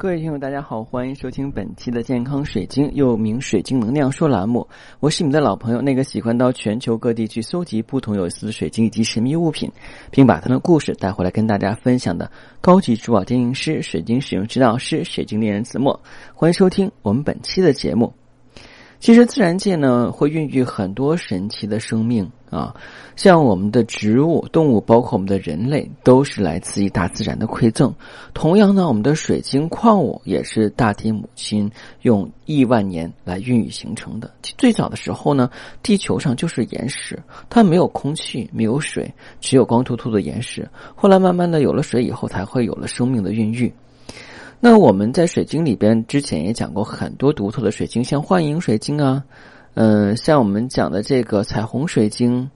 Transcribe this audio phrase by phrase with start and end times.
[0.00, 4.66] 各位听友，大家好，欢迎收听本期的健康水晶，又名水晶能量说栏目。
[4.98, 9.70] 我是你们的老朋友，那个喜欢到全球各地去搜集不同有意思的水晶以及神秘物品，
[10.10, 12.32] 并把它的故事带回来跟大家分享的
[12.62, 16.00] 高级珠宝鉴定师、水晶使用指导师、水晶猎人子墨。
[16.32, 18.10] 欢迎收听我们本期的节目。
[19.00, 22.74] 其实自然界呢，会孕育很多神奇的生命啊，
[23.16, 27.94] 像我们的植物、动物，包括我们的人类，都是来自于大自然的馈赠。
[28.34, 31.70] 同样呢，我们的水晶矿物也是大地母亲
[32.02, 34.30] 用亿万年来孕育形成的。
[34.58, 35.50] 最早的时候呢，
[35.82, 40.68] 地球上就是岩石，它没有空气，没有水，只有光秃秃的岩石。
[40.94, 43.72] 后来慢慢的有了水以后，才会有了生命的孕育。
[44.62, 49.24] 那我们在水晶里边之前也讲过很多独特的水晶，像幻影水晶啊，
[49.72, 52.50] 嗯，像我们讲的这个彩虹水晶，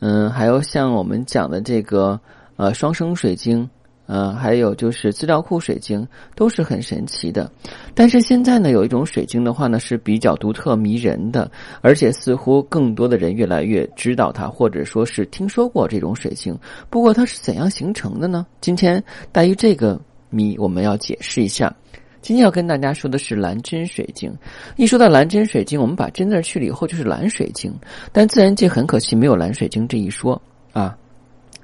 [0.00, 2.20] 嗯，还有像我们讲的这个
[2.56, 3.66] 呃双生水晶，
[4.04, 7.50] 呃，还有就是资料库水晶，都是很神奇的。
[7.94, 16.54] 但是现在呢，有一种水晶的话呢是比较独特迷人的，而且似乎更多的人越来越知道它，或者说是听说过这种水晶。
[16.90, 18.46] 不过它是怎样形成的呢？
[18.60, 19.02] 今天
[19.32, 19.98] 带于这个。
[20.36, 21.74] 谜我们要解释一下，
[22.20, 24.30] 今天要跟大家说的是蓝针水晶。
[24.76, 27.72] 一说到蓝针水晶，我们把针字去了以后就是蓝水晶，
[28.12, 30.40] 但自然界很可惜没有蓝水晶这一说
[30.74, 30.94] 啊，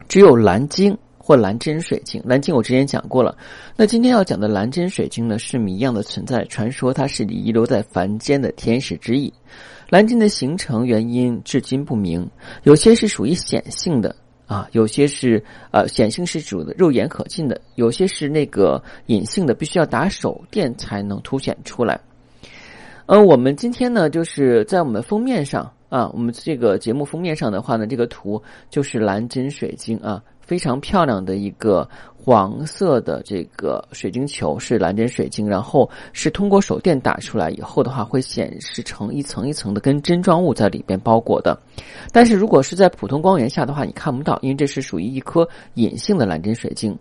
[0.08, 2.22] 只有蓝晶或蓝针水晶。
[2.24, 3.36] 蓝晶我之前讲过了，
[3.76, 9.30] 那今天要讲的蓝针水晶呢是谜一样的存在，传说它是遗留在凡间的天使之翼。
[9.90, 12.26] 蓝晶的形成原因至今不明，
[12.62, 14.16] 有些是属于显性的。
[14.52, 21.98] 啊，有些是呃显性是指的肉眼可见的，有些是那个隐性的，必须要打手电才能凸显出来。
[23.06, 30.22] 呃，我们今天呢，就是在我们封面上啊，我们这个节目封面上的话呢，这个图就是蓝金水晶啊。
[30.52, 41.58] 非常漂亮的一个黄色的这个水晶球是蓝针水晶，然后是通过手电打出来以后的话，会显示成一层一层的跟针状物在里边包裹的。
[42.12, 46.94] 但是如果是在普通光源下的话，你看不到，因为这是属于一颗隐性的蓝针水晶。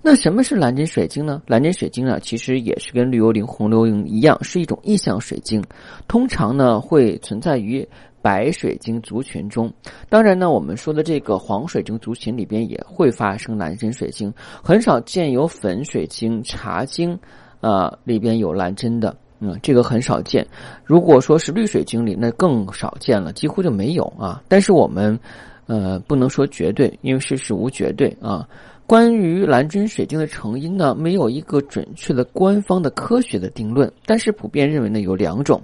[0.00, 1.42] 那什么是蓝针水晶呢？
[1.48, 5.60] 蓝针水晶啊，其实也是跟绿幽灵、红幽灵一样，是一种意象水晶，
[6.06, 7.84] 通常呢会存在于。
[8.24, 9.70] 白水晶族群中，
[10.08, 17.18] 当然呢，我们说的这个黄水晶族群里边也会发生蓝针水晶，很少见有粉水晶、茶晶，
[17.60, 20.46] 啊里边有蓝针的，嗯，这个很少见。
[20.86, 24.42] 如果说是绿水晶里，那更少见了，几乎就没有啊。
[24.48, 25.20] 但是我们，
[25.66, 28.48] 呃，不能说绝对，因为世事无绝对啊。
[28.86, 35.62] 关于蓝针水晶的成因呢，没有一个准确的官方的科学的定论，但是普遍认为呢有两种。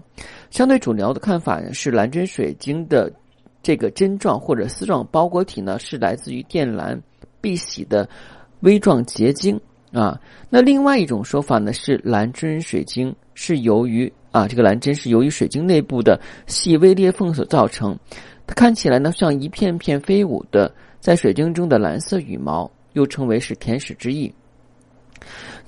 [0.50, 3.10] 相对主流的看法是，蓝针水晶的
[3.62, 7.00] 这个针状或者丝状包裹体呢是来自于靛蓝
[7.40, 8.08] 碧玺的
[8.60, 9.58] 微状结晶
[9.92, 10.20] 啊。
[10.48, 17.98] 那另外一种说法呢是，蓝针水晶是由于啊这个蓝针是由于水晶内部的细微裂缝所造成，
[18.46, 22.70] 它看起来呢像一片片飞舞的在水晶中的蓝色羽毛。
[22.92, 24.34] 又称为是天使之翼。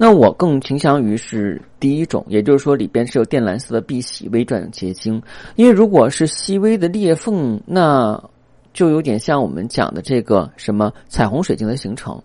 [0.05, 5.23] 那我更倾向于是第一种，也就是说里边是有靛蓝色的碧玺微转结晶。
[5.55, 8.21] 因为如果是细微的裂缝，那
[8.73, 12.21] 就有点像我们讲的这个什么彩虹水晶的形成。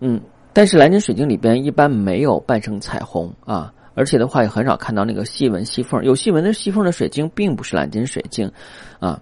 [0.00, 0.18] 嗯，
[0.54, 6.02] 但是蓝晶水晶里边一般没有伴生彩虹啊，而且的话也很少看到那个细纹细缝。
[6.02, 8.50] 有细纹的细缝的水晶并不是蓝晶水晶
[9.00, 9.20] 啊。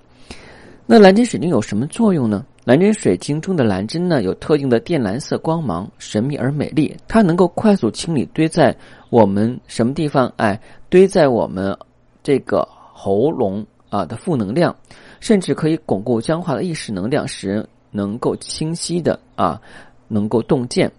[0.87, 2.47] 那蓝晶水晶有什么作用呢？
[2.67, 6.93] 蓝针水晶中的蓝针呢，有特定的靛蓝色光芒，神秘而美丽。
[7.07, 8.77] 它能够快速清理堆在
[9.09, 10.27] 我们什么地方？
[10.37, 11.79] 哎，堆在我们
[12.25, 14.75] 这个喉咙啊的负能量，
[15.21, 19.61] 甚至可以巩固僵化的意识能量，使人能够清晰的啊，
[20.09, 20.91] 能够洞见。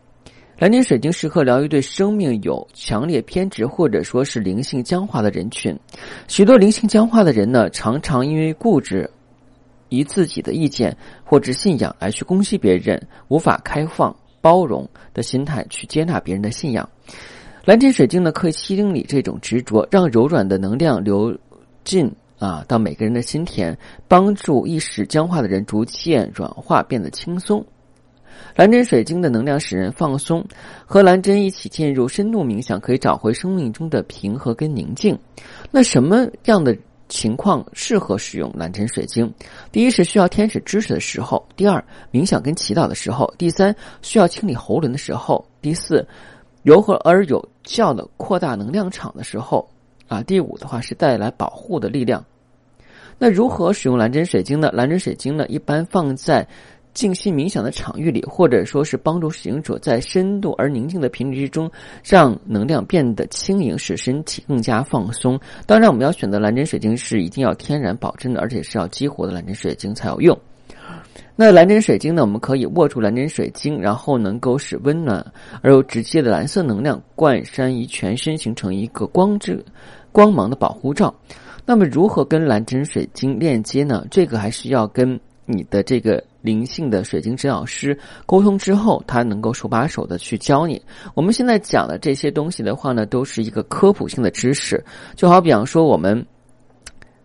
[0.57, 5.77] 蓝针水晶适合疗愈对生命有强烈偏执或者说是灵性僵化的人群。
[6.29, 9.09] 许多灵性僵化的人呢，常常因为固执。
[9.89, 16.87] 以自己的意见或者信仰来去攻击别人，无法开放包容的心态去接纳别人的信仰。
[17.65, 21.37] 蓝针水晶呢，可以清理这种执着，让柔软的能量流
[21.83, 22.09] 进
[22.39, 23.77] 啊到每个人的心田，
[24.07, 27.65] 帮助一时僵化的人逐渐软化，变得轻松。
[28.55, 30.45] 蓝针水晶的能量使人放松，
[30.85, 35.17] 和蓝针一起进入深度冥想，可以找回生命中的平和跟宁静。
[35.71, 36.77] 那什么样的？
[37.09, 39.31] 情况适合使用蓝针水晶。
[39.71, 46.07] 第一是需要天使支持的时候；第二，冥想跟祈祷的时候；第三，需要清理喉咙的时候；第四，
[46.63, 49.67] 柔和而有效的扩大能量场的时候。
[50.07, 52.23] 啊，第五的话是带来保护的力量。
[53.17, 54.71] 那如何使用蓝针水晶呢？
[54.71, 56.47] 蓝针水晶呢，一般放在
[56.97, 61.71] 静心冥想的场域里，或者说是帮助使用者在深度而宁静的频率之中，
[62.03, 65.39] 让能量变得轻盈，使身体更加放松。
[65.67, 70.35] 当然，我们要选择蓝针水晶是一定要天然保真的，而且是要激活的蓝针水晶才有用。
[71.35, 72.23] 那蓝针水晶呢？
[72.23, 75.23] 我们可以握住蓝针水晶，然后能够使温暖
[75.61, 79.63] 而又直接的蓝色能量贯穿于全身，形成一个光之
[80.11, 81.13] 光芒的保护罩。
[81.63, 84.03] 那么，如何跟蓝针水晶链接呢？
[84.09, 90.81] 这个还是要跟你的这个灵性的水晶指导师沟通之后，他能够手把手的去教你。
[91.13, 94.81] 我们现在讲的这些东西的话呢，都是一个科普性的知识。
[95.15, 96.25] 就好比方说，我们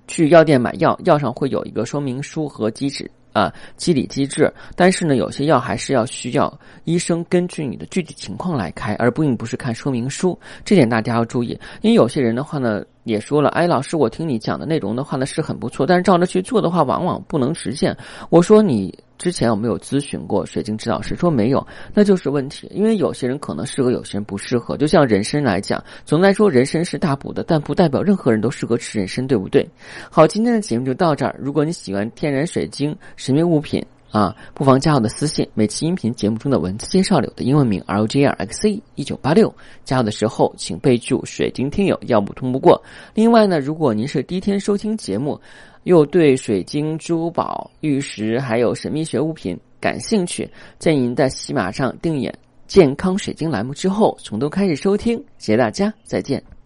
[0.09, 3.09] 去药店买药，药上会有一个说明书和机制。
[3.33, 6.53] 啊，机理机制，但是呢，有些药还是要需要
[6.85, 11.59] 医生根据你的具体情况来开，而不并不是看说明书，这点大家要注意。
[11.81, 17.97] 因为有些人的话呢，也说了，哎，老师，我听你讲的内容的话呢是很不错，但是照着去做的话，往往不能实现。
[18.31, 18.93] 我说你。
[19.19, 21.15] 之前有没有咨询过水晶指导师？
[21.15, 21.65] 说没有，
[21.95, 22.69] 那就是问题。
[22.75, 24.77] 因为有些人可能适合，有些人不适合。
[24.77, 29.65] 就像人参来讲，总的来说人参是大补的，但不代表任何人都适合吃人参，对不对？
[30.11, 31.37] 好，今天的节目就到这儿。
[31.39, 33.81] 如果你喜欢天然水晶、神秘物品
[34.13, 35.49] 啊，不妨加我的私信。
[35.55, 39.53] 每期音频节目中的文字介绍里的英文名 L J R X C 一九八六，
[39.85, 42.81] 加我的时候请备注“水晶听友”，要不通不过。
[43.15, 45.41] 另外呢，如果您是第一天收听节目。
[45.85, 50.49] 又对水晶、珠宝、玉石还有神秘学物品感兴趣，
[50.79, 52.33] 建议您在喜马上订阅
[52.69, 55.19] “健康水晶”栏目之后，从头开始收听。
[55.39, 56.62] 谢谢大家，再见。